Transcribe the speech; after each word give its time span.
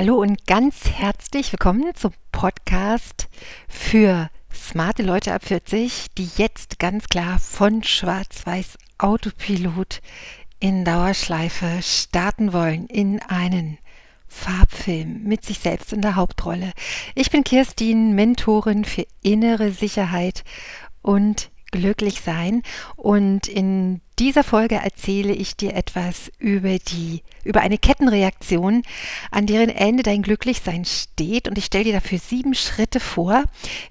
Hallo 0.00 0.14
und 0.14 0.46
ganz 0.46 0.88
herzlich 0.88 1.52
willkommen 1.52 1.94
zum 1.94 2.12
Podcast 2.32 3.28
für 3.68 4.30
smarte 4.50 5.02
Leute 5.02 5.34
ab 5.34 5.44
40, 5.44 6.06
die 6.16 6.26
jetzt 6.38 6.78
ganz 6.78 7.08
klar 7.08 7.38
von 7.38 7.82
Schwarz-Weiß 7.82 8.78
Autopilot 8.96 10.00
in 10.58 10.86
Dauerschleife 10.86 11.82
starten 11.82 12.54
wollen 12.54 12.86
in 12.86 13.20
einen 13.20 13.76
Farbfilm 14.26 15.22
mit 15.24 15.44
sich 15.44 15.58
selbst 15.58 15.92
in 15.92 16.00
der 16.00 16.16
Hauptrolle. 16.16 16.72
Ich 17.14 17.30
bin 17.30 17.44
Kirstin, 17.44 18.14
Mentorin 18.14 18.86
für 18.86 19.04
innere 19.20 19.70
Sicherheit 19.70 20.44
und 21.02 21.50
glücklich 21.72 22.22
sein 22.22 22.62
und 22.96 23.48
in 23.48 24.00
dieser 24.20 24.44
Folge 24.44 24.74
erzähle 24.74 25.32
ich 25.32 25.56
dir 25.56 25.74
etwas 25.74 26.30
über 26.38 26.78
die 26.78 27.22
über 27.42 27.62
eine 27.62 27.78
Kettenreaktion, 27.78 28.82
an 29.30 29.46
deren 29.46 29.70
Ende 29.70 30.02
dein 30.02 30.20
Glücklichsein 30.20 30.84
steht 30.84 31.48
und 31.48 31.56
ich 31.56 31.64
stelle 31.64 31.84
dir 31.84 31.94
dafür 31.94 32.18
sieben 32.18 32.54
Schritte 32.54 33.00
vor, 33.00 33.44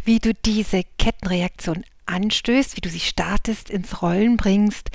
wie 0.05 0.19
du 0.19 0.35
diese 0.45 0.83
Kettenreaktion 0.99 1.83
anstößt, 2.05 2.77
wie 2.77 2.81
du 2.81 2.89
sie 2.89 2.99
startest, 2.99 3.71
ins 3.71 4.03
Rollen 4.03 4.37
bringst 4.37 4.91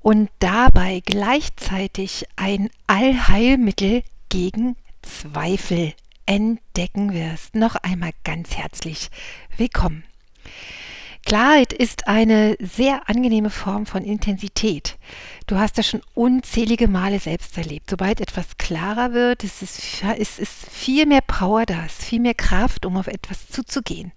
und 0.00 0.30
dabei 0.38 1.02
gleichzeitig 1.04 2.24
ein 2.36 2.70
Allheilmittel 2.86 4.02
gegen 4.30 4.76
Zweifel 5.02 5.92
entdecken 6.24 7.12
wirst. 7.12 7.54
Noch 7.54 7.76
einmal 7.76 8.12
ganz 8.24 8.56
herzlich 8.56 9.10
willkommen. 9.58 10.04
Klarheit 11.24 11.72
ist 11.72 12.08
eine 12.08 12.56
sehr 12.60 13.08
angenehme 13.08 13.50
Form 13.50 13.86
von 13.86 14.02
Intensität. 14.04 14.98
Du 15.46 15.56
hast 15.56 15.78
das 15.78 15.86
schon 15.86 16.02
unzählige 16.14 16.88
Male 16.88 17.20
selbst 17.20 17.56
erlebt. 17.56 17.90
Sobald 17.90 18.20
etwas 18.20 18.58
klarer 18.58 19.12
wird, 19.12 19.44
ist 19.44 19.62
es, 19.62 20.02
ist, 20.18 20.38
ist 20.38 20.70
viel 20.70 21.06
mehr 21.06 21.20
Power 21.20 21.64
da, 21.64 21.86
ist 21.86 22.02
viel 22.02 22.20
mehr 22.20 22.34
Kraft, 22.34 22.84
um 22.84 22.96
auf 22.96 23.06
etwas 23.06 23.48
zuzugehen. 23.48 24.12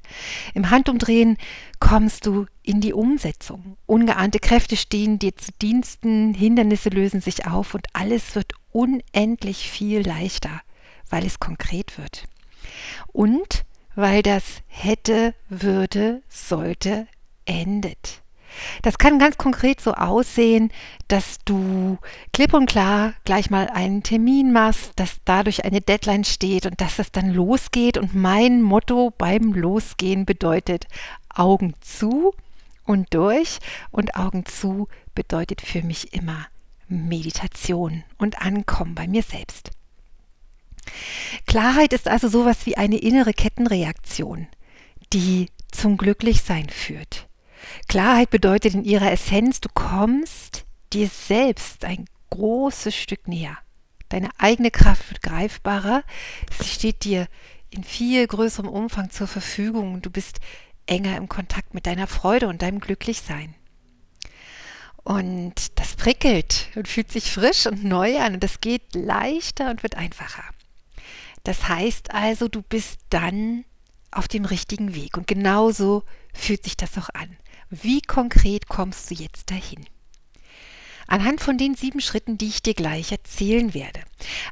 Im 0.53 0.71
Handumdrehen 0.71 1.37
kommst 1.79 2.25
du 2.25 2.47
in 2.63 2.81
die 2.81 2.93
Umsetzung. 2.93 3.77
Ungeahnte 3.85 4.39
Kräfte 4.39 4.75
stehen 4.75 5.19
dir 5.19 5.35
zu 5.35 5.51
Diensten, 5.61 6.33
Hindernisse 6.33 6.89
lösen 6.89 7.21
sich 7.21 7.45
auf 7.45 7.75
und 7.75 7.85
alles 7.93 8.35
wird 8.35 8.53
unendlich 8.71 9.69
viel 9.69 10.01
leichter, 10.05 10.61
weil 11.09 11.25
es 11.25 11.39
konkret 11.39 11.97
wird. 11.97 12.23
Und 13.13 13.63
weil 13.95 14.21
das 14.21 14.61
hätte, 14.67 15.33
würde, 15.49 16.21
sollte 16.29 17.07
endet. 17.45 18.21
Das 18.81 18.97
kann 18.97 19.19
ganz 19.19 19.37
konkret 19.37 19.81
so 19.81 19.93
aussehen, 19.93 20.71
dass 21.07 21.39
du 21.45 21.97
klipp 22.33 22.53
und 22.53 22.67
klar 22.67 23.13
gleich 23.25 23.49
mal 23.49 23.67
einen 23.67 24.03
Termin 24.03 24.51
machst, 24.51 24.93
dass 24.95 25.17
dadurch 25.25 25.65
eine 25.65 25.81
Deadline 25.81 26.23
steht 26.23 26.65
und 26.65 26.79
dass 26.81 26.99
es 26.99 27.11
dann 27.11 27.29
losgeht. 27.31 27.97
Und 27.97 28.15
mein 28.15 28.61
Motto 28.61 29.11
beim 29.17 29.53
Losgehen 29.53 30.25
bedeutet 30.25 30.87
Augen 31.33 31.73
zu 31.81 32.33
und 32.85 33.13
durch. 33.13 33.59
Und 33.91 34.15
Augen 34.15 34.45
zu 34.45 34.87
bedeutet 35.13 35.61
für 35.61 35.81
mich 35.81 36.13
immer 36.13 36.47
Meditation 36.87 38.03
und 38.17 38.41
Ankommen 38.41 38.95
bei 38.95 39.07
mir 39.07 39.23
selbst. 39.23 39.71
Klarheit 41.47 41.93
ist 41.93 42.07
also 42.07 42.27
sowas 42.27 42.65
wie 42.65 42.77
eine 42.77 42.97
innere 42.97 43.33
Kettenreaktion, 43.33 44.47
die 45.13 45.49
zum 45.71 45.97
Glücklichsein 45.97 46.69
führt. 46.69 47.27
Klarheit 47.87 48.29
bedeutet 48.29 48.73
in 48.73 48.83
ihrer 48.83 49.11
Essenz, 49.11 49.61
du 49.61 49.69
kommst 49.73 50.65
dir 50.93 51.07
selbst 51.07 51.85
ein 51.85 52.05
großes 52.29 52.95
Stück 52.95 53.27
näher. 53.27 53.57
Deine 54.09 54.29
eigene 54.37 54.71
Kraft 54.71 55.09
wird 55.09 55.21
greifbarer, 55.21 56.03
sie 56.57 56.67
steht 56.67 57.03
dir 57.03 57.27
in 57.69 57.83
viel 57.83 58.25
größerem 58.27 58.69
Umfang 58.69 59.09
zur 59.09 59.27
Verfügung 59.27 59.93
und 59.93 60.05
du 60.05 60.09
bist 60.09 60.39
enger 60.85 61.17
im 61.17 61.27
Kontakt 61.27 61.73
mit 61.73 61.87
deiner 61.87 62.07
Freude 62.07 62.47
und 62.47 62.61
deinem 62.61 62.79
Glücklichsein. 62.79 63.55
Und 65.03 65.79
das 65.79 65.95
prickelt 65.95 66.69
und 66.75 66.87
fühlt 66.87 67.11
sich 67.11 67.31
frisch 67.31 67.67
und 67.67 67.83
neu 67.83 68.19
an 68.19 68.35
und 68.35 68.43
das 68.43 68.61
geht 68.61 68.95
leichter 68.95 69.69
und 69.69 69.83
wird 69.83 69.95
einfacher. 69.95 70.43
Das 71.45 71.69
heißt 71.69 72.11
also, 72.11 72.47
du 72.49 72.61
bist 72.61 72.99
dann 73.09 73.63
auf 74.11 74.27
dem 74.27 74.45
richtigen 74.45 74.95
Weg. 74.95 75.15
Und 75.15 75.27
genauso 75.27 76.03
fühlt 76.33 76.63
sich 76.63 76.75
das 76.75 76.97
auch 76.97 77.09
an. 77.13 77.37
Wie 77.69 78.01
konkret 78.01 78.67
kommst 78.67 79.09
du 79.11 79.15
jetzt 79.15 79.51
dahin? 79.51 79.85
Anhand 81.07 81.39
von 81.41 81.57
den 81.59 81.75
sieben 81.75 82.01
Schritten, 82.01 82.37
die 82.39 82.47
ich 82.47 82.63
dir 82.63 82.73
gleich 82.73 83.11
erzählen 83.11 83.75
werde. 83.75 84.01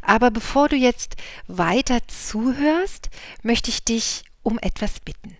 Aber 0.04 0.30
bevor 0.30 0.70
du 0.70 0.76
jetzt 0.76 1.16
weiter 1.48 2.00
zuhörst, 2.08 3.10
möchte 3.42 3.72
ich 3.72 3.84
dich 3.84 4.24
um 4.44 4.60
etwas 4.60 5.00
bitten. 5.00 5.36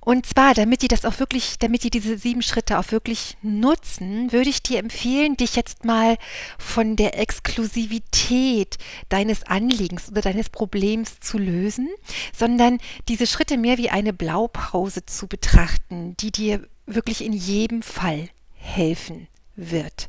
Und 0.00 0.26
zwar, 0.26 0.54
damit 0.54 0.82
die 0.82 0.88
das 0.88 1.04
auch 1.04 1.18
wirklich, 1.18 1.58
damit 1.58 1.82
die 1.84 1.90
diese 1.90 2.16
sieben 2.16 2.42
Schritte 2.42 2.78
auch 2.78 2.92
wirklich 2.92 3.36
nutzen, 3.42 4.32
würde 4.32 4.48
ich 4.48 4.62
dir 4.62 4.78
empfehlen, 4.78 5.36
dich 5.36 5.56
jetzt 5.56 5.84
mal 5.84 6.16
von 6.58 6.96
der 6.96 7.18
Exklusivität 7.18 8.78
deines 9.08 9.42
Anliegens 9.44 10.10
oder 10.10 10.22
deines 10.22 10.48
Problems 10.48 11.20
zu 11.20 11.38
lösen, 11.38 11.88
sondern 12.36 12.78
diese 13.08 13.26
Schritte 13.26 13.58
mehr 13.58 13.78
wie 13.78 13.90
eine 13.90 14.12
Blaupause 14.12 15.04
zu 15.04 15.26
betrachten, 15.26 16.16
die 16.18 16.32
dir 16.32 16.66
wirklich 16.86 17.24
in 17.24 17.32
jedem 17.32 17.82
Fall 17.82 18.28
helfen 18.54 19.28
wird. 19.56 20.08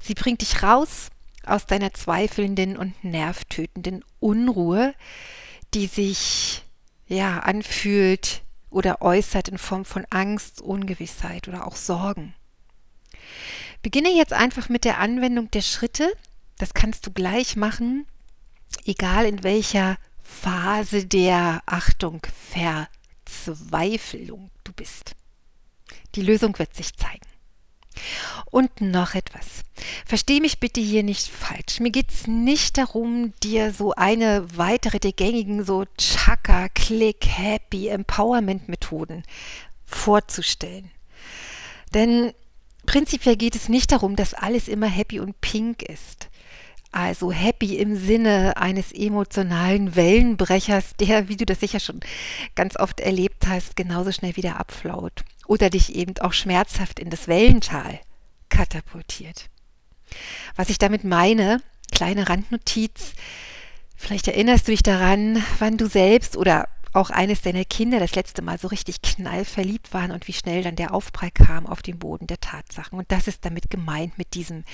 Sie 0.00 0.14
bringt 0.14 0.42
dich 0.42 0.62
raus 0.62 1.08
aus 1.44 1.66
deiner 1.66 1.94
zweifelnden 1.94 2.76
und 2.76 3.02
nervtötenden 3.02 4.04
Unruhe, 4.18 4.94
die 5.72 5.86
sich 5.86 6.62
ja 7.06 7.40
anfühlt 7.40 8.42
oder 8.70 9.02
äußert 9.02 9.48
in 9.48 9.58
Form 9.58 9.84
von 9.84 10.06
Angst, 10.10 10.60
Ungewissheit 10.60 11.48
oder 11.48 11.66
auch 11.66 11.76
Sorgen. 11.76 12.34
Beginne 13.82 14.10
jetzt 14.10 14.32
einfach 14.32 14.68
mit 14.68 14.84
der 14.84 14.98
Anwendung 14.98 15.50
der 15.50 15.62
Schritte. 15.62 16.12
Das 16.58 16.74
kannst 16.74 17.06
du 17.06 17.10
gleich 17.10 17.56
machen, 17.56 18.06
egal 18.84 19.26
in 19.26 19.42
welcher 19.42 19.96
Phase 20.22 21.06
der 21.06 21.62
Achtung, 21.66 22.20
Verzweiflung 23.24 24.50
du 24.64 24.72
bist. 24.72 25.16
Die 26.14 26.22
Lösung 26.22 26.58
wird 26.58 26.74
sich 26.74 26.94
zeigen. 26.96 27.29
Und 28.50 28.80
noch 28.80 29.14
etwas. 29.14 29.64
Versteh 30.06 30.40
mich 30.40 30.58
bitte 30.58 30.80
hier 30.80 31.02
nicht 31.02 31.28
falsch. 31.28 31.80
Mir 31.80 31.90
geht 31.90 32.10
es 32.10 32.26
nicht 32.26 32.78
darum, 32.78 33.32
dir 33.42 33.72
so 33.72 33.92
eine 33.92 34.46
weitere 34.56 34.98
der 34.98 35.12
gängigen 35.12 35.64
so 35.64 35.84
Chaka, 35.96 36.68
Click, 36.70 37.26
Happy, 37.26 37.88
Empowerment-Methoden 37.88 39.22
vorzustellen. 39.84 40.90
Denn 41.94 42.32
prinzipiell 42.86 43.36
geht 43.36 43.56
es 43.56 43.68
nicht 43.68 43.92
darum, 43.92 44.16
dass 44.16 44.34
alles 44.34 44.68
immer 44.68 44.86
happy 44.86 45.20
und 45.20 45.40
pink 45.40 45.82
ist. 45.82 46.29
Also 46.92 47.30
happy 47.30 47.76
im 47.76 47.96
Sinne 47.96 48.56
eines 48.56 48.90
emotionalen 48.92 49.94
Wellenbrechers, 49.94 50.96
der, 50.98 51.28
wie 51.28 51.36
du 51.36 51.46
das 51.46 51.60
sicher 51.60 51.78
schon 51.78 52.00
ganz 52.56 52.76
oft 52.76 53.00
erlebt 53.00 53.46
hast, 53.46 53.76
genauso 53.76 54.10
schnell 54.10 54.36
wieder 54.36 54.58
abflaut 54.58 55.22
oder 55.46 55.70
dich 55.70 55.94
eben 55.94 56.14
auch 56.18 56.32
schmerzhaft 56.32 56.98
in 56.98 57.10
das 57.10 57.28
Wellental 57.28 58.00
katapultiert. 58.48 59.50
Was 60.56 60.68
ich 60.68 60.78
damit 60.78 61.04
meine, 61.04 61.62
kleine 61.92 62.28
Randnotiz, 62.28 63.12
vielleicht 63.96 64.26
erinnerst 64.26 64.66
du 64.66 64.72
dich 64.72 64.82
daran, 64.82 65.42
wann 65.60 65.76
du 65.76 65.88
selbst 65.88 66.36
oder 66.36 66.68
auch 66.92 67.10
eines 67.10 67.42
deiner 67.42 67.64
Kinder 67.64 68.00
das 68.00 68.14
letzte 68.14 68.42
Mal 68.42 68.58
so 68.58 68.68
richtig 68.68 69.02
knallverliebt 69.02 69.92
waren 69.94 70.10
und 70.10 70.26
wie 70.26 70.32
schnell 70.32 70.62
dann 70.62 70.76
der 70.76 70.92
Aufprall 70.92 71.30
kam 71.30 71.66
auf 71.66 71.82
den 71.82 71.98
Boden 71.98 72.26
der 72.26 72.40
Tatsachen. 72.40 72.98
Und 72.98 73.10
das 73.12 73.28
ist 73.28 73.44
damit 73.44 73.70
gemeint 73.70 74.18
mit 74.18 74.34
diesem, 74.34 74.64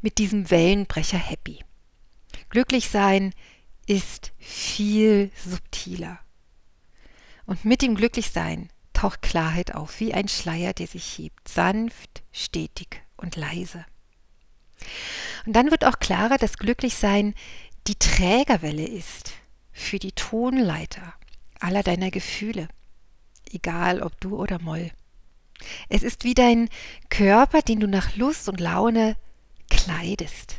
mit 0.00 0.18
diesem 0.18 0.50
Wellenbrecher 0.50 1.18
Happy. 1.18 1.64
Glücklich 2.48 2.90
sein 2.90 3.34
ist 3.86 4.32
viel 4.38 5.30
subtiler. 5.44 6.18
Und 7.46 7.64
mit 7.64 7.82
dem 7.82 7.94
Glücklichsein 7.94 8.70
taucht 8.92 9.22
Klarheit 9.22 9.74
auf, 9.74 10.00
wie 10.00 10.14
ein 10.14 10.28
Schleier, 10.28 10.72
der 10.72 10.86
sich 10.86 11.18
hebt, 11.18 11.48
sanft, 11.48 12.22
stetig 12.32 13.02
und 13.16 13.36
leise. 13.36 13.84
Und 15.44 15.54
dann 15.54 15.70
wird 15.70 15.84
auch 15.84 15.98
klarer, 15.98 16.38
dass 16.38 16.58
Glücklichsein 16.58 17.34
die 17.86 17.96
Trägerwelle 17.96 18.86
ist 18.86 19.32
für 19.72 19.98
die 19.98 20.12
Tonleiter 20.12 21.14
aller 21.64 21.82
deiner 21.82 22.10
Gefühle, 22.10 22.68
egal 23.50 24.02
ob 24.02 24.20
du 24.20 24.36
oder 24.36 24.60
Moll. 24.60 24.90
Es 25.88 26.02
ist 26.02 26.24
wie 26.24 26.34
dein 26.34 26.68
Körper, 27.08 27.62
den 27.62 27.80
du 27.80 27.88
nach 27.88 28.16
Lust 28.16 28.48
und 28.48 28.60
Laune 28.60 29.16
kleidest. 29.70 30.56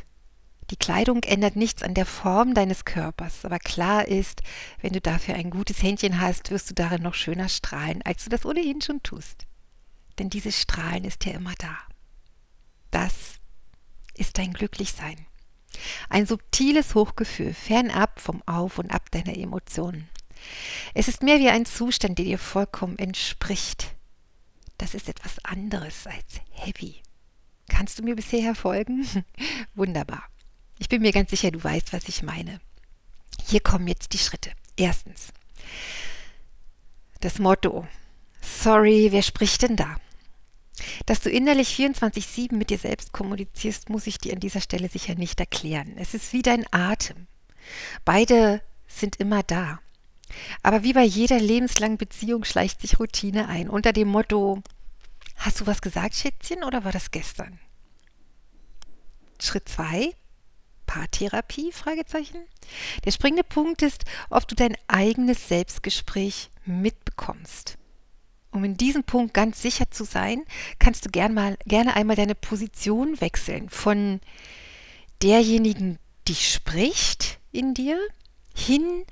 Die 0.70 0.76
Kleidung 0.76 1.22
ändert 1.22 1.54
nichts 1.54 1.84
an 1.84 1.94
der 1.94 2.06
Form 2.06 2.54
deines 2.54 2.84
Körpers, 2.84 3.44
aber 3.44 3.60
klar 3.60 4.08
ist, 4.08 4.42
wenn 4.80 4.92
du 4.92 5.00
dafür 5.00 5.36
ein 5.36 5.50
gutes 5.50 5.80
Händchen 5.80 6.20
hast, 6.20 6.50
wirst 6.50 6.70
du 6.70 6.74
darin 6.74 7.02
noch 7.02 7.14
schöner 7.14 7.48
strahlen, 7.48 8.02
als 8.02 8.24
du 8.24 8.30
das 8.30 8.44
ohnehin 8.44 8.82
schon 8.82 9.00
tust. 9.04 9.46
Denn 10.18 10.28
dieses 10.28 10.60
Strahlen 10.60 11.04
ist 11.04 11.24
ja 11.24 11.34
immer 11.34 11.54
da. 11.58 11.76
Das 12.90 13.12
ist 14.14 14.38
dein 14.38 14.52
Glücklichsein. 14.52 15.24
Ein 16.08 16.26
subtiles 16.26 16.96
Hochgefühl, 16.96 17.54
fernab 17.54 18.18
vom 18.18 18.42
Auf 18.46 18.78
und 18.78 18.90
Ab 18.90 19.10
deiner 19.12 19.36
Emotionen. 19.36 20.08
Es 20.94 21.08
ist 21.08 21.22
mehr 21.22 21.38
wie 21.38 21.48
ein 21.48 21.66
Zustand, 21.66 22.18
der 22.18 22.24
dir 22.24 22.38
vollkommen 22.38 22.98
entspricht. 22.98 23.94
Das 24.78 24.94
ist 24.94 25.08
etwas 25.08 25.44
anderes 25.44 26.06
als 26.06 26.40
happy. 26.50 27.02
Kannst 27.68 27.98
du 27.98 28.02
mir 28.02 28.14
bisher 28.14 28.54
folgen? 28.54 29.06
Wunderbar. 29.74 30.24
Ich 30.78 30.88
bin 30.88 31.02
mir 31.02 31.12
ganz 31.12 31.30
sicher, 31.30 31.50
du 31.50 31.62
weißt, 31.62 31.92
was 31.92 32.08
ich 32.08 32.22
meine. 32.22 32.60
Hier 33.46 33.60
kommen 33.60 33.88
jetzt 33.88 34.12
die 34.12 34.18
Schritte. 34.18 34.50
Erstens, 34.76 35.32
das 37.20 37.38
Motto. 37.38 37.86
Sorry, 38.40 39.08
wer 39.10 39.22
spricht 39.22 39.62
denn 39.62 39.76
da? 39.76 39.96
Dass 41.06 41.20
du 41.20 41.30
innerlich 41.30 41.70
24-7 41.74 42.54
mit 42.54 42.70
dir 42.70 42.78
selbst 42.78 43.12
kommunizierst, 43.12 43.88
muss 43.88 44.06
ich 44.06 44.18
dir 44.18 44.34
an 44.34 44.40
dieser 44.40 44.60
Stelle 44.60 44.88
sicher 44.88 45.14
nicht 45.14 45.40
erklären. 45.40 45.94
Es 45.96 46.14
ist 46.14 46.32
wie 46.32 46.42
dein 46.42 46.66
Atem. 46.70 47.26
Beide 48.04 48.60
sind 48.86 49.16
immer 49.16 49.42
da. 49.42 49.80
Aber 50.62 50.82
wie 50.82 50.92
bei 50.92 51.04
jeder 51.04 51.38
lebenslangen 51.38 51.98
Beziehung 51.98 52.44
schleicht 52.44 52.80
sich 52.80 52.98
Routine 52.98 53.48
ein. 53.48 53.68
Unter 53.68 53.92
dem 53.92 54.08
Motto, 54.08 54.62
hast 55.36 55.60
du 55.60 55.66
was 55.66 55.80
gesagt, 55.80 56.14
Schätzchen, 56.14 56.64
oder 56.64 56.84
war 56.84 56.92
das 56.92 57.10
gestern? 57.10 57.58
Schritt 59.40 59.68
2, 59.68 60.14
Paartherapie? 60.86 61.72
Der 63.04 63.10
springende 63.10 63.44
Punkt 63.44 63.82
ist, 63.82 64.04
ob 64.30 64.48
du 64.48 64.54
dein 64.54 64.76
eigenes 64.88 65.48
Selbstgespräch 65.48 66.50
mitbekommst. 66.64 67.78
Um 68.50 68.64
in 68.64 68.76
diesem 68.76 69.04
Punkt 69.04 69.34
ganz 69.34 69.60
sicher 69.60 69.90
zu 69.90 70.04
sein, 70.04 70.44
kannst 70.78 71.04
du 71.04 71.10
gern 71.10 71.34
mal, 71.34 71.58
gerne 71.66 71.94
einmal 71.94 72.16
deine 72.16 72.34
Position 72.34 73.20
wechseln 73.20 73.68
von 73.68 74.20
derjenigen, 75.22 75.98
die 76.26 76.34
spricht 76.34 77.38
in 77.52 77.74
dir, 77.74 78.00
hin, 78.54 79.04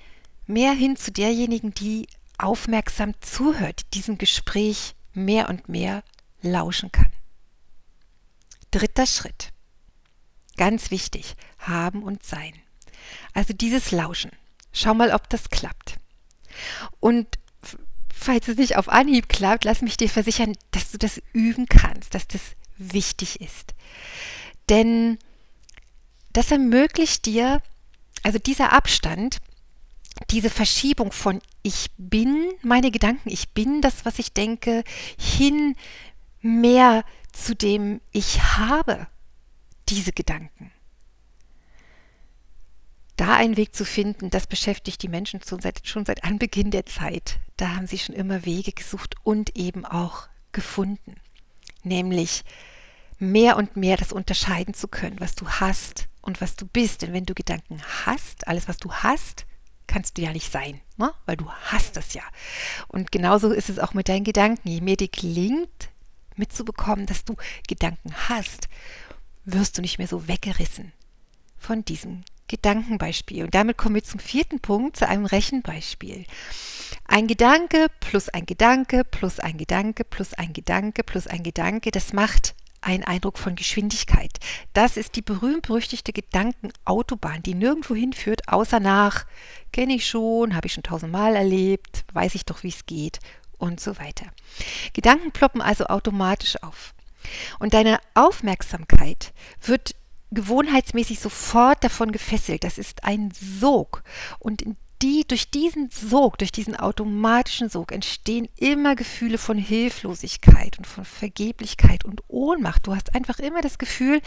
mehr 0.46 0.73
hin 0.73 0.96
zu 0.96 1.12
derjenigen, 1.12 1.73
die 1.75 2.06
aufmerksam 2.38 3.14
zuhört, 3.20 3.82
diesem 3.94 4.19
Gespräch 4.19 4.94
mehr 5.12 5.49
und 5.49 5.69
mehr 5.69 6.02
lauschen 6.43 6.91
kann. 6.93 7.12
Dritter 8.70 9.06
Schritt. 9.06 9.52
Ganz 10.56 10.91
wichtig, 10.91 11.35
haben 11.58 12.02
und 12.02 12.25
sein. 12.25 12.52
Also 13.32 13.52
dieses 13.52 13.91
Lauschen. 13.91 14.31
Schau 14.73 14.94
mal, 14.94 15.12
ob 15.12 15.29
das 15.31 15.50
klappt. 15.50 15.96
Und 17.00 17.38
falls 18.12 18.49
es 18.49 18.56
nicht 18.56 18.76
auf 18.76 18.88
Anhieb 18.88 19.29
klappt, 19.29 19.64
lass 19.64 19.82
mich 19.82 19.97
dir 19.97 20.08
versichern, 20.08 20.56
dass 20.70 20.90
du 20.90 20.99
das 20.99 21.20
üben 21.32 21.67
kannst, 21.67 22.14
dass 22.14 22.26
das 22.26 22.40
wichtig 22.76 23.40
ist. 23.40 23.75
Denn 24.69 25.19
das 26.32 26.50
ermöglicht 26.50 27.26
dir, 27.26 27.62
also 28.23 28.38
dieser 28.38 28.73
Abstand, 28.73 29.38
diese 30.31 30.50
Verschiebung 30.50 31.12
von 31.12 31.40
ich 31.62 31.90
bin 31.96 32.52
meine 32.62 32.90
Gedanken, 32.90 33.31
ich 33.31 33.50
bin 33.50 33.81
das, 33.81 34.05
was 34.05 34.19
ich 34.19 34.32
denke, 34.32 34.84
hin 35.19 35.76
mehr 36.40 37.05
zu 37.32 37.55
dem 37.55 38.00
ich 38.12 38.43
habe 38.43 39.06
diese 39.88 40.12
Gedanken. 40.12 40.70
Da 43.16 43.37
einen 43.37 43.56
Weg 43.56 43.75
zu 43.75 43.84
finden, 43.84 44.31
das 44.31 44.46
beschäftigt 44.46 45.02
die 45.02 45.08
Menschen 45.08 45.40
schon 45.43 45.61
seit, 45.61 45.87
schon 45.87 46.05
seit 46.05 46.25
Anbeginn 46.25 46.70
der 46.70 46.87
Zeit. 46.87 47.38
Da 47.56 47.76
haben 47.76 47.87
sie 47.87 47.99
schon 47.99 48.14
immer 48.14 48.44
Wege 48.44 48.72
gesucht 48.72 49.14
und 49.22 49.56
eben 49.56 49.84
auch 49.84 50.26
gefunden. 50.52 51.14
Nämlich 51.84 52.44
mehr 53.19 53.56
und 53.56 53.76
mehr 53.76 53.96
das 53.96 54.12
unterscheiden 54.12 54.75
zu 54.75 54.88
können, 54.88 55.20
was 55.20 55.37
du 55.37 55.49
hast 55.49 56.08
und 56.22 56.40
was 56.40 56.56
du 56.56 56.66
bist. 56.66 57.02
Denn 57.02 57.12
wenn 57.12 57.26
du 57.26 57.34
Gedanken 57.34 57.81
hast, 58.05 58.49
alles, 58.49 58.66
was 58.66 58.78
du 58.78 58.93
hast, 58.93 59.46
kannst 59.87 60.17
du 60.17 60.23
ja 60.23 60.33
nicht 60.33 60.51
sein, 60.51 60.81
ne? 60.97 61.13
weil 61.27 61.37
du 61.37 61.51
hast 61.51 61.97
es 61.97 62.15
ja. 62.15 62.23
Und 62.89 63.13
genauso 63.13 63.53
ist 63.53 63.69
es 63.69 63.79
auch 63.79 63.95
mit 63.95 64.09
deinen 64.09 64.25
Gedanken. 64.25 64.69
Je 64.69 64.81
mehr 64.81 64.97
dir 64.97 65.09
gelingt, 65.09 65.91
mitzubekommen, 66.37 67.07
dass 67.07 67.25
du 67.25 67.37
Gedanken 67.69 68.13
hast, 68.29 68.69
wirst 69.45 69.79
du 69.79 69.83
nicht 69.83 69.99
mehr 69.99 70.09
so 70.09 70.27
weggerissen 70.29 70.93
von 71.59 71.85
diesem 71.85 72.25
Gedankenbeispiel. 72.49 73.45
Und 73.45 73.55
damit 73.55 73.79
kommen 73.79 73.95
wir 73.95 74.05
zum 74.05 74.21
vierten 74.21 74.61
Punkt, 74.61 74.97
zu 74.97 75.09
einem 75.09 75.27
Rechenbeispiel. 75.27 76.27
Ein 77.07 77.27
Gedanke 77.27 77.87
plus 78.01 78.29
ein 78.29 78.47
Gedanke 78.47 79.05
plus 79.05 79.41
ein 79.41 79.57
Gedanke 79.57 80.05
plus 80.05 80.35
ein 80.35 80.53
Gedanke 80.53 81.03
plus 81.03 81.27
ein 81.27 81.43
Gedanke, 81.43 81.91
das 81.91 82.13
macht 82.13 82.55
einen 82.85 83.05
Eindruck 83.05 83.39
von 83.39 83.57
Geschwindigkeit. 83.57 84.39
Das 84.73 84.97
ist 84.97 85.17
die 85.17 85.23
berühmt-berüchtigte 85.23 86.13
Gedankenautobahn, 86.13 87.43
die 87.43 87.55
nirgendwo 87.55 87.95
hinführt, 87.95 88.49
außer 88.49 88.81
nach, 88.81 89.27
kenne 89.73 89.95
ich 89.95 90.07
schon, 90.07 90.55
habe 90.55 90.67
ich 90.67 90.73
schon 90.73 90.83
tausendmal 90.83 91.35
erlebt, 91.35 92.05
weiß 92.13 92.35
ich 92.35 92.45
doch, 92.45 92.63
wie 92.63 92.69
es 92.69 92.87
geht 92.87 93.19
und 93.59 93.81
so 93.81 93.99
weiter. 93.99 94.27
Gedanken 94.93 95.33
ploppen 95.33 95.63
also 95.63 95.87
automatisch 95.87 96.63
auf. 96.63 96.95
Und 97.59 97.75
deine 97.75 97.99
Aufmerksamkeit 98.15 99.33
wird 99.63 99.95
gewohnheitsmäßig 100.31 101.21
sofort 101.21 101.83
davon 101.83 102.13
gefesselt. 102.13 102.65
Das 102.65 102.77
ist 102.77 103.05
ein 103.05 103.33
Sog. 103.33 104.03
Und 104.39 104.65
die, 105.02 105.25
durch 105.26 105.50
diesen 105.50 105.91
Sog, 105.91 106.38
durch 106.38 106.52
diesen 106.52 106.76
automatischen 106.76 107.69
Sog 107.69 107.93
entstehen 107.93 108.49
immer 108.56 108.94
Gefühle 108.94 109.38
von 109.38 109.58
Hilflosigkeit 109.58 110.79
und 110.79 110.87
von 110.87 111.05
Vergeblichkeit 111.05 112.05
und 112.05 112.23
Ohnmacht. 112.29 112.87
Du 112.87 112.94
hast 112.94 113.14
einfach 113.14 113.38
immer 113.38 113.61
das 113.61 113.79
Gefühl, 113.79 114.20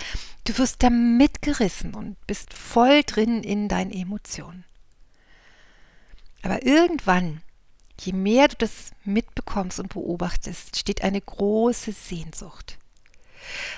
du 0.46 0.58
wirst 0.58 0.84
da 0.84 0.90
mitgerissen 0.90 1.96
und 1.96 2.16
bist 2.28 2.54
voll 2.54 3.04
drin 3.04 3.44
in 3.44 3.68
deinen 3.68 3.92
Emotionen. 3.92 4.66
Aber 6.44 6.66
irgendwann, 6.66 7.42
je 8.00 8.14
mehr 8.14 8.48
du 8.48 8.56
das 8.58 8.92
mitbekommst 9.04 9.80
und 9.80 9.90
beobachtest, 9.90 10.78
steht 10.78 11.04
eine 11.04 11.22
große 11.22 11.92
Sehnsucht. 11.92 12.78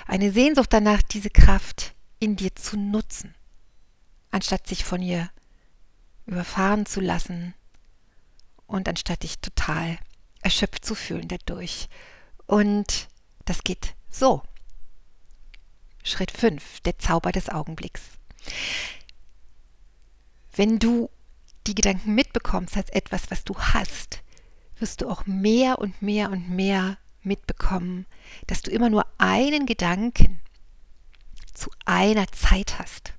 Eine 0.06 0.32
Sehnsucht 0.32 0.72
danach, 0.72 1.02
diese 1.02 1.30
Kraft 1.30 1.94
in 2.18 2.36
dir 2.36 2.54
zu 2.54 2.76
nutzen, 2.76 3.34
anstatt 4.30 4.66
sich 4.66 4.84
von 4.84 5.00
ihr 5.00 5.30
überfahren 6.30 6.86
zu 6.86 7.00
lassen 7.00 7.54
und 8.66 8.88
anstatt 8.88 9.24
dich 9.24 9.40
total 9.40 9.98
erschöpft 10.42 10.84
zu 10.84 10.94
fühlen 10.94 11.28
dadurch. 11.28 11.88
Und 12.46 13.08
das 13.44 13.64
geht 13.64 13.94
so. 14.08 14.42
Schritt 16.04 16.30
5, 16.30 16.80
der 16.80 16.98
Zauber 16.98 17.32
des 17.32 17.48
Augenblicks. 17.48 18.02
Wenn 20.54 20.78
du 20.78 21.10
die 21.66 21.74
Gedanken 21.74 22.14
mitbekommst 22.14 22.76
als 22.76 22.88
etwas, 22.90 23.30
was 23.30 23.44
du 23.44 23.58
hast, 23.58 24.22
wirst 24.78 25.02
du 25.02 25.08
auch 25.08 25.26
mehr 25.26 25.78
und 25.78 26.00
mehr 26.00 26.30
und 26.30 26.48
mehr 26.48 26.96
mitbekommen, 27.22 28.06
dass 28.46 28.62
du 28.62 28.70
immer 28.70 28.88
nur 28.88 29.04
einen 29.18 29.66
Gedanken 29.66 30.40
zu 31.52 31.70
einer 31.84 32.26
Zeit 32.28 32.78
hast. 32.78 33.12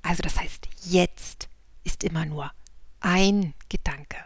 Also 0.00 0.22
das 0.22 0.38
heißt, 0.38 0.68
jetzt 0.84 1.48
ist 1.84 2.04
immer 2.04 2.24
nur 2.24 2.50
ein 3.00 3.54
Gedanke. 3.68 4.16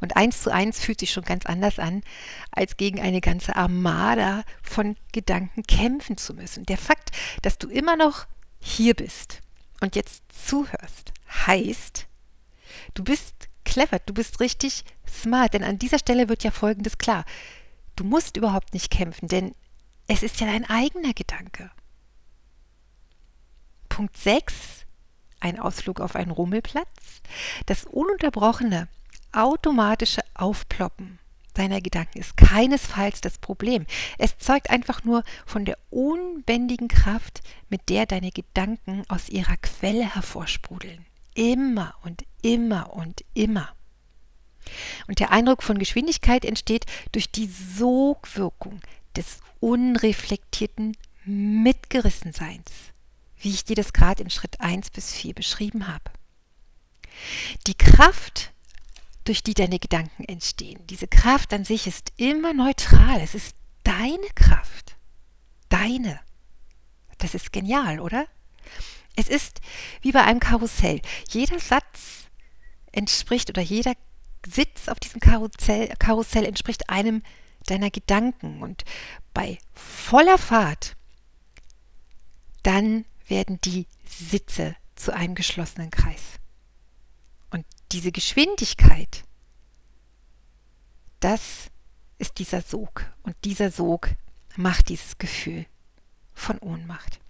Und 0.00 0.16
eins 0.16 0.42
zu 0.42 0.50
eins 0.52 0.80
fühlt 0.80 1.00
sich 1.00 1.12
schon 1.12 1.24
ganz 1.24 1.46
anders 1.46 1.78
an, 1.78 2.02
als 2.50 2.76
gegen 2.76 3.00
eine 3.00 3.20
ganze 3.20 3.56
Armada 3.56 4.44
von 4.62 4.96
Gedanken 5.12 5.62
kämpfen 5.62 6.16
zu 6.16 6.34
müssen. 6.34 6.64
Der 6.66 6.78
Fakt, 6.78 7.10
dass 7.42 7.58
du 7.58 7.68
immer 7.68 7.96
noch 7.96 8.26
hier 8.60 8.94
bist 8.94 9.40
und 9.80 9.96
jetzt 9.96 10.22
zuhörst, 10.46 11.12
heißt, 11.46 12.06
du 12.94 13.04
bist 13.04 13.48
clever, 13.64 13.98
du 14.00 14.14
bist 14.14 14.40
richtig 14.40 14.84
smart, 15.08 15.54
denn 15.54 15.64
an 15.64 15.78
dieser 15.78 15.98
Stelle 15.98 16.28
wird 16.28 16.44
ja 16.44 16.50
Folgendes 16.50 16.98
klar. 16.98 17.24
Du 17.96 18.04
musst 18.04 18.36
überhaupt 18.36 18.74
nicht 18.74 18.90
kämpfen, 18.90 19.28
denn 19.28 19.54
es 20.08 20.22
ist 20.22 20.40
ja 20.40 20.46
dein 20.46 20.68
eigener 20.68 21.14
Gedanke. 21.14 21.70
Punkt 23.88 24.16
6, 24.16 24.81
ein 25.42 25.58
Ausflug 25.58 26.00
auf 26.00 26.16
einen 26.16 26.30
Rummelplatz. 26.30 26.86
Das 27.66 27.84
ununterbrochene, 27.84 28.88
automatische 29.32 30.22
Aufploppen 30.34 31.18
deiner 31.54 31.80
Gedanken 31.80 32.18
ist 32.18 32.36
keinesfalls 32.36 33.20
das 33.20 33.38
Problem. 33.38 33.86
Es 34.18 34.38
zeugt 34.38 34.70
einfach 34.70 35.04
nur 35.04 35.22
von 35.44 35.64
der 35.64 35.78
unbändigen 35.90 36.88
Kraft, 36.88 37.42
mit 37.68 37.88
der 37.88 38.06
deine 38.06 38.30
Gedanken 38.30 39.04
aus 39.08 39.28
ihrer 39.28 39.56
Quelle 39.58 40.14
hervorsprudeln. 40.14 41.04
Immer 41.34 41.94
und 42.04 42.24
immer 42.42 42.94
und 42.94 43.24
immer. 43.34 43.68
Und 45.08 45.18
der 45.18 45.30
Eindruck 45.32 45.62
von 45.62 45.78
Geschwindigkeit 45.78 46.44
entsteht 46.44 46.86
durch 47.12 47.30
die 47.30 47.48
Sogwirkung 47.48 48.80
des 49.16 49.40
unreflektierten 49.60 50.96
Mitgerissenseins, 51.24 52.91
wie 53.42 53.50
ich 53.50 53.64
dir 53.64 53.76
das 53.76 53.92
gerade 53.92 54.22
in 54.22 54.30
Schritt 54.30 54.60
1 54.60 54.90
bis 54.90 55.12
4 55.12 55.34
beschrieben 55.34 55.88
habe. 55.88 56.10
Die 57.66 57.76
Kraft, 57.76 58.52
durch 59.24 59.42
die 59.42 59.54
deine 59.54 59.78
Gedanken 59.78 60.24
entstehen, 60.24 60.80
diese 60.86 61.08
Kraft 61.08 61.52
an 61.52 61.64
sich 61.64 61.86
ist 61.86 62.12
immer 62.16 62.54
neutral. 62.54 63.20
Es 63.20 63.34
ist 63.34 63.54
deine 63.84 64.28
Kraft. 64.34 64.96
Deine. 65.68 66.20
Das 67.18 67.34
ist 67.34 67.52
genial, 67.52 68.00
oder? 68.00 68.26
Es 69.16 69.28
ist 69.28 69.60
wie 70.00 70.12
bei 70.12 70.22
einem 70.22 70.40
Karussell. 70.40 71.00
Jeder 71.28 71.58
Satz 71.58 72.28
entspricht 72.92 73.50
oder 73.50 73.62
jeder 73.62 73.94
Sitz 74.46 74.88
auf 74.88 74.98
diesem 75.00 75.20
Karussell, 75.20 75.88
Karussell 75.98 76.44
entspricht 76.44 76.88
einem 76.88 77.22
deiner 77.66 77.90
Gedanken. 77.90 78.62
Und 78.62 78.84
bei 79.34 79.58
voller 79.74 80.38
Fahrt, 80.38 80.96
dann 82.62 83.04
werden 83.26 83.60
die 83.62 83.86
Sitze 84.04 84.76
zu 84.94 85.12
einem 85.14 85.34
geschlossenen 85.34 85.90
Kreis. 85.90 86.22
Und 87.50 87.64
diese 87.92 88.12
Geschwindigkeit, 88.12 89.24
das 91.20 91.70
ist 92.18 92.38
dieser 92.38 92.62
Sog. 92.62 93.06
Und 93.22 93.36
dieser 93.44 93.70
Sog 93.70 94.10
macht 94.56 94.88
dieses 94.88 95.18
Gefühl 95.18 95.66
von 96.34 96.58
Ohnmacht. 96.58 97.20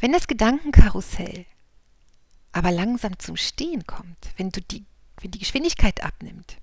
Wenn 0.00 0.12
das 0.12 0.26
Gedankenkarussell 0.26 1.46
aber 2.52 2.70
langsam 2.70 3.18
zum 3.18 3.36
Stehen 3.36 3.86
kommt, 3.86 4.30
wenn, 4.36 4.50
du 4.50 4.60
die, 4.60 4.84
wenn 5.20 5.30
die 5.30 5.38
Geschwindigkeit 5.38 6.02
abnimmt, 6.02 6.58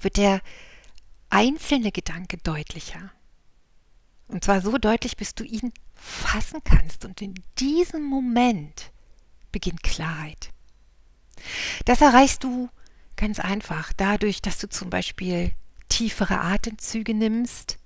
wird 0.00 0.16
der 0.16 0.42
einzelne 1.30 1.92
Gedanke 1.92 2.36
deutlicher. 2.38 3.10
Und 4.28 4.44
zwar 4.44 4.60
so 4.60 4.76
deutlich, 4.78 5.16
bis 5.16 5.34
du 5.34 5.44
ihn 5.44 5.72
fassen 5.94 6.60
kannst. 6.64 7.04
Und 7.04 7.22
in 7.22 7.34
diesem 7.58 8.04
Moment 8.04 8.92
beginnt 9.50 9.82
Klarheit. 9.82 10.50
Das 11.84 12.00
erreichst 12.00 12.44
du 12.44 12.68
ganz 13.16 13.38
einfach 13.38 13.92
dadurch, 13.96 14.42
dass 14.42 14.58
du 14.58 14.68
zum 14.68 14.90
Beispiel 14.90 15.52
tiefere 15.88 16.40
Atemzüge 16.40 17.14
nimmst 17.14 17.78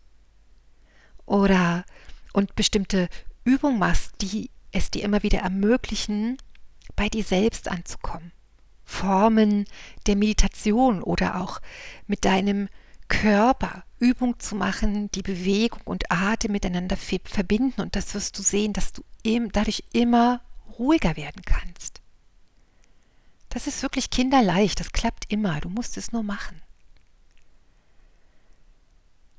oder 1.25 1.85
und 2.33 2.55
bestimmte 2.55 3.09
Übungen 3.45 3.79
machst, 3.79 4.13
die 4.21 4.51
es 4.73 4.91
dir 4.91 5.03
immer 5.03 5.23
wieder 5.23 5.41
ermöglichen, 5.41 6.37
bei 6.95 7.09
dir 7.09 7.25
selbst 7.25 7.69
anzukommen. 7.69 8.33
Formen 8.85 9.65
der 10.07 10.17
Meditation 10.17 11.03
oder 11.03 11.41
auch 11.41 11.61
mit 12.07 12.25
deinem 12.25 12.69
Körper 13.09 13.85
Übung 13.99 14.39
zu 14.39 14.55
machen, 14.55 15.11
die 15.13 15.23
Bewegung 15.23 15.81
und 15.85 16.11
Atem 16.11 16.53
miteinander 16.53 16.97
verbinden 16.97 17.81
und 17.81 17.97
das 17.97 18.15
wirst 18.15 18.39
du 18.39 18.43
sehen, 18.43 18.73
dass 18.73 18.93
du 18.93 19.03
dadurch 19.53 19.85
immer 19.93 20.41
ruhiger 20.79 21.17
werden 21.17 21.43
kannst. 21.45 22.01
Das 23.49 23.67
ist 23.67 23.83
wirklich 23.83 24.11
kinderleicht, 24.11 24.81
das 24.81 24.93
klappt 24.93 25.33
immer, 25.33 25.61
du 25.61 25.71
musst 25.71 25.97
es 25.97 26.13
nur 26.13 26.23
machen. 26.23 26.61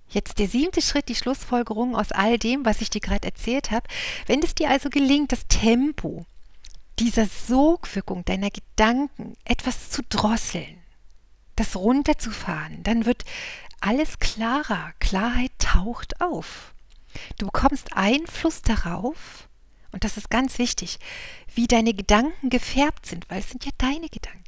Jetzt 0.09 0.39
der 0.39 0.47
siebte 0.47 0.81
Schritt, 0.81 1.09
die 1.09 1.15
Schlussfolgerung 1.15 1.95
aus 1.95 2.11
all 2.11 2.39
dem, 2.39 2.65
was 2.65 2.81
ich 2.81 2.89
dir 2.89 3.01
gerade 3.01 3.27
erzählt 3.27 3.71
habe. 3.71 3.87
Wenn 4.25 4.41
es 4.41 4.55
dir 4.55 4.69
also 4.69 4.89
gelingt, 4.89 5.33
das 5.33 5.47
Tempo 5.47 6.25
dieser 6.97 7.27
Sogwirkung 7.27 8.23
deiner 8.25 8.49
Gedanken 8.49 9.35
etwas 9.43 9.89
zu 9.89 10.01
drosseln, 10.03 10.81
das 11.59 11.75
runterzufahren, 11.75 12.83
dann 12.83 13.05
wird 13.05 13.23
alles 13.79 14.19
klarer. 14.19 14.93
Klarheit 14.99 15.51
taucht 15.59 16.21
auf. 16.21 16.73
Du 17.37 17.45
bekommst 17.47 17.95
Einfluss 17.95 18.61
darauf, 18.61 19.47
und 19.91 20.03
das 20.03 20.17
ist 20.17 20.29
ganz 20.29 20.59
wichtig, 20.59 20.99
wie 21.53 21.67
deine 21.67 21.93
Gedanken 21.93 22.49
gefärbt 22.49 23.05
sind, 23.05 23.29
weil 23.29 23.39
es 23.39 23.49
sind 23.49 23.65
ja 23.65 23.71
deine 23.77 24.09
Gedanken. 24.09 24.43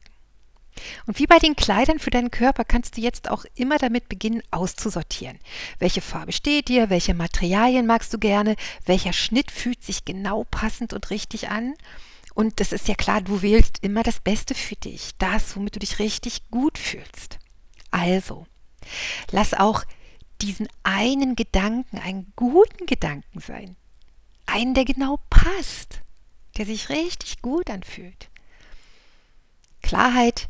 Und 1.06 1.20
wie 1.20 1.28
bei 1.28 1.40
den 1.40 1.56
Kleidern 1.56 2.00
für 2.00 2.10
deinen 2.10 2.32
Körper 2.32 2.64
kannst 2.64 2.96
du 2.98 3.02
jetzt 3.02 3.30
auch 3.30 3.46
immer 3.56 3.78
damit 3.78 4.08
beginnen 4.10 4.44
auszusortieren. 4.52 5.40
Welche 5.78 6.02
Farbe 6.02 6.32
steht 6.32 6.70
dir, 6.70 6.90
welche 6.90 7.14
Materialien 7.14 7.86
magst 7.86 8.14
du 8.14 8.20
gerne, 8.20 8.56
welcher 8.86 9.14
Schnitt 9.14 9.52
fühlt 9.52 9.84
sich 9.84 10.06
genau 10.06 10.46
passend 10.46 10.94
und 10.94 11.10
richtig 11.10 11.50
an. 11.50 11.74
Und 12.40 12.62
das 12.62 12.72
ist 12.72 12.88
ja 12.88 12.96
klar, 12.96 13.20
du 13.20 13.42
wählst 13.42 13.80
immer 13.84 14.02
das 14.02 14.22
Beste 14.22 14.56
für 14.56 14.78
dich, 14.78 15.12
das, 15.18 15.58
womit 15.58 15.76
du 15.76 15.80
dich 15.80 16.00
richtig 16.00 16.50
gut 16.50 16.78
fühlst. 16.78 17.38
Also, 17.92 18.48
lass 19.32 19.54
auch 19.54 19.84
diesen 20.40 20.70
einen 20.84 21.36
Gedanken 21.36 21.98
einen 21.98 22.32
guten 22.38 22.86
Gedanken 22.86 23.42
sein. 23.42 23.76
Einen, 24.46 24.74
der 24.74 24.86
genau 24.86 25.20
passt, 25.30 26.00
der 26.56 26.66
sich 26.66 26.88
richtig 26.88 27.42
gut 27.42 27.70
anfühlt. 27.70 28.30
Klarheit 29.82 30.48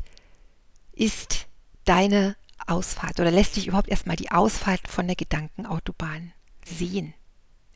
ist 0.92 1.48
deine 1.86 2.36
Ausfahrt 2.68 3.18
oder 3.18 3.32
lässt 3.32 3.54
sich 3.54 3.66
überhaupt 3.66 3.88
erstmal 3.88 4.14
die 4.14 4.30
Ausfahrt 4.30 4.86
von 4.86 5.08
der 5.08 5.16
Gedankenautobahn 5.16 6.34
sehen. 6.64 7.14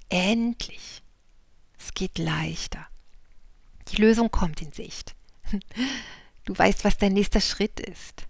Endlich. 0.08 1.02
Es 1.76 1.94
geht 1.94 2.18
leichter. 2.18 2.86
Die 3.88 4.00
Lösung 4.00 4.30
kommt 4.30 4.62
in 4.62 4.72
Sicht. 4.72 5.14
Du 6.44 6.56
weißt, 6.56 6.84
was 6.84 6.98
dein 6.98 7.12
nächster 7.12 7.40
Schritt 7.40 7.80
ist. 7.80 8.26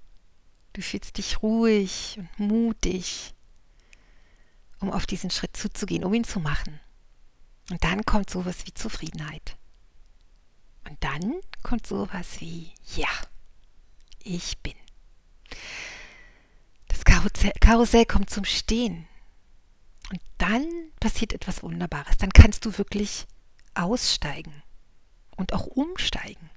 Du 0.72 0.82
fühlst 0.82 1.18
dich 1.18 1.42
ruhig 1.42 2.18
und 2.18 2.38
mutig, 2.38 3.34
um 4.80 4.90
auf 4.90 5.06
diesen 5.06 5.30
Schritt 5.30 5.56
zuzugehen, 5.56 6.04
um 6.04 6.14
ihn 6.14 6.24
zu 6.24 6.40
machen. 6.40 6.80
Und 7.70 7.82
dann 7.84 8.04
kommt 8.04 8.28
sowas 8.28 8.66
wie 8.66 8.74
Zufriedenheit. 8.74 9.56
Und 10.88 11.02
dann 11.02 11.40
kommt 11.62 11.86
sowas 11.86 12.40
wie, 12.40 12.72
ja, 12.96 13.08
ich 14.22 14.58
bin. 14.58 14.74
Das 16.88 17.04
Karussell, 17.60 18.04
kommt 18.06 18.30
zum 18.30 18.44
Stehen. 18.44 19.06
Und 20.10 20.20
dann 20.38 20.68
passiert 21.00 21.32
etwas 21.32 21.62
Wunderbares. 21.62 22.16
Dann 22.18 22.32
kannst 22.32 22.64
du 22.64 22.76
wirklich 22.76 23.26
aussteigen 23.74 24.63
und 25.36 25.52
auch 25.52 25.66
umsteigen. 25.66 26.50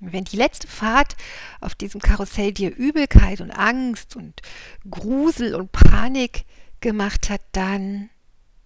Wenn 0.00 0.24
die 0.24 0.36
letzte 0.36 0.66
Fahrt 0.66 1.16
auf 1.60 1.76
diesem 1.76 2.00
Karussell 2.00 2.52
dir 2.52 2.74
Übelkeit 2.74 3.40
und 3.40 3.52
Angst 3.52 4.16
und 4.16 4.42
Grusel 4.90 5.54
und 5.54 5.70
Panik 5.70 6.44
gemacht 6.80 7.30
hat, 7.30 7.40
dann 7.52 8.10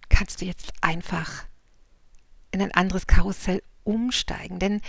kannst 0.09 0.41
du 0.41 0.45
jetzt 0.45 0.73
einfach 0.81 1.45
in 2.51 2.61
ein 2.61 2.73
anderes 2.73 3.05
Karussell 3.05 3.61
umsteigen. 3.83 4.57
Denn 4.57 4.81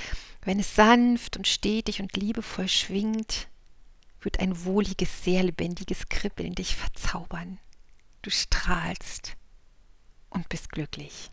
wenn 0.42 0.58
es 0.58 0.75
sanft 0.75 1.37
und 1.37 1.46
stetig 1.46 2.00
und 2.00 2.16
liebevoll 2.16 2.68
schwingt, 2.68 3.48
wird 4.20 4.40
ein 4.40 4.64
wohliges, 4.64 5.25
sehr 5.25 5.42
lebendiges 5.42 6.08
Kribbeln 6.08 6.54
dich 6.54 6.76
verzaubern. 6.76 7.58
Du 8.22 8.30
strahlst 8.30 9.37
und 10.30 10.48
bist 10.48 10.70
glücklich. 10.70 11.30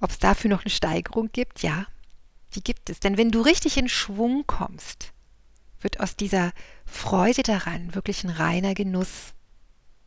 Ob 0.00 0.10
es 0.10 0.18
dafür 0.18 0.50
noch 0.50 0.62
eine 0.64 0.70
Steigerung 0.70 1.30
gibt? 1.32 1.62
Ja, 1.62 1.86
die 2.54 2.62
gibt 2.62 2.90
es. 2.90 3.00
Denn 3.00 3.16
wenn 3.16 3.30
du 3.30 3.40
richtig 3.40 3.76
in 3.76 3.88
Schwung 3.88 4.44
kommst, 4.46 5.12
wird 5.80 6.00
aus 6.00 6.16
dieser 6.16 6.52
Freude 6.86 7.42
daran 7.42 7.94
wirklich 7.94 8.24
ein 8.24 8.30
reiner 8.30 8.74
Genuss. 8.74 9.34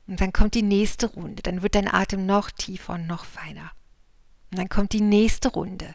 Und 0.07 0.19
dann 0.19 0.33
kommt 0.33 0.55
die 0.55 0.63
nächste 0.63 1.07
Runde, 1.07 1.41
dann 1.43 1.61
wird 1.61 1.75
dein 1.75 1.91
Atem 1.91 2.25
noch 2.25 2.51
tiefer 2.51 2.93
und 2.93 3.07
noch 3.07 3.25
feiner. 3.25 3.71
Und 4.51 4.59
dann 4.59 4.69
kommt 4.69 4.93
die 4.93 5.01
nächste 5.01 5.49
Runde. 5.49 5.91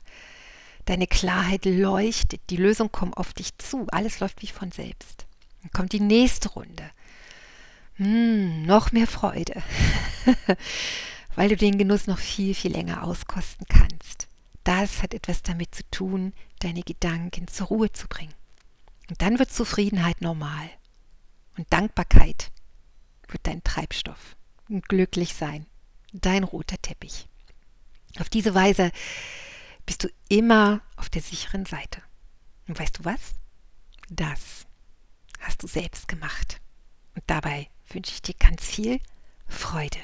Deine 0.87 1.07
Klarheit 1.07 1.65
leuchtet, 1.65 2.41
die 2.49 2.57
Lösung 2.57 2.93
kommt 2.93 3.17
auf 3.17 3.35
dich 3.35 3.59
zu, 3.59 3.87
alles 3.89 4.21
läuft 4.21 4.41
wie 4.41 4.47
von 4.47 4.71
selbst. 4.71 5.27
Dann 5.63 5.71
kommt 5.73 5.93
die 5.93 6.01
nächste 6.01 6.49
Runde. 6.51 6.91
Hm, 7.97 8.63
noch 8.65 8.93
mehr 8.93 9.07
Freude, 9.07 9.63
weil 11.37 11.51
du 11.51 11.57
den 11.57 11.79
Genuss 11.79 12.09
noch 12.09 12.19
viel, 12.19 12.55
viel 12.55 12.73
länger 12.73 13.05
auskosten 13.05 13.67
kannst. 13.69 14.27
Das 14.65 15.03
hat 15.03 15.15
etwas 15.15 15.43
damit 15.43 15.73
zu 15.75 15.89
tun, 15.91 16.33
deine 16.59 16.83
Gedanken 16.83 17.47
zur 17.47 17.69
Ruhe 17.69 17.93
zu 17.93 18.09
bringen. 18.09 18.35
Und 19.09 19.23
dann 19.23 19.39
wird 19.39 19.53
Zufriedenheit 19.53 20.23
normal. 20.23 20.69
Und 21.57 21.73
Dankbarkeit 21.73 22.51
wird 23.29 23.47
dein 23.47 23.63
Treibstoff. 23.63 24.35
Und 24.69 24.89
glücklich 24.89 25.35
sein, 25.35 25.67
dein 26.13 26.43
roter 26.43 26.81
Teppich. 26.83 27.29
Auf 28.19 28.29
diese 28.29 28.55
Weise 28.55 28.91
bist 29.85 30.03
du 30.03 30.09
immer 30.29 30.81
auf 30.97 31.09
der 31.11 31.23
sicheren 31.23 31.67
Seite. 31.67 32.03
Und 32.67 32.81
weißt 32.81 32.99
du 32.99 33.05
was? 33.05 33.35
Das 34.09 34.67
hast 35.41 35.63
du 35.63 35.69
selbst 35.69 36.09
gemacht. 36.09 36.61
Und 37.15 37.23
dabei 37.27 37.69
wünsche 37.91 38.13
ich 38.13 38.23
dir 38.23 38.35
ganz 38.35 38.65
viel 38.65 39.01
Freude. 39.47 40.01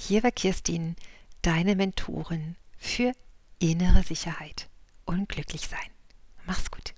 Hier 0.00 0.22
war 0.22 0.30
Kirstin, 0.30 0.96
deine 1.42 1.76
Mentorin 1.76 2.56
für 2.78 3.12
innere 3.58 4.02
Sicherheit 4.02 4.70
und 5.04 5.28
glücklich 5.28 5.68
sein. 5.68 5.90
Mach's 6.46 6.70
gut. 6.70 6.94